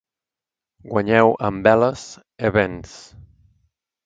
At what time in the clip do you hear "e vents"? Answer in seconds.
2.49-2.97